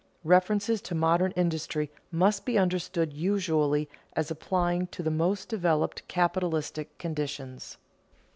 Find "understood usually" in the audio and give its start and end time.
2.57-3.87